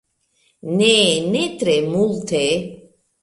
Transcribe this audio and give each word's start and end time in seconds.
Ne, 0.79 0.87
ne 1.35 1.43
tre 1.63 1.75
multe! 1.91 2.41